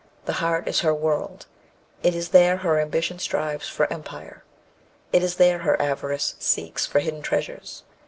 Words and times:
The 0.25 0.33
heart 0.41 0.67
is 0.67 0.79
her 0.79 0.95
world; 0.95 1.45
it 2.01 2.15
is 2.15 2.29
there 2.29 2.57
her 2.57 2.79
ambition 2.79 3.19
strives 3.19 3.69
for 3.69 3.85
empire; 3.93 4.43
it 5.13 5.21
is 5.21 5.35
there 5.35 5.59
her 5.59 5.79
avarice 5.79 6.33
seeks 6.39 6.87
for 6.87 6.97
hidden 7.01 7.21
treasures. 7.21 7.83